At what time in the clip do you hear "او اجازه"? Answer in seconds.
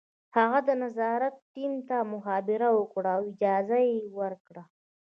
3.17-3.77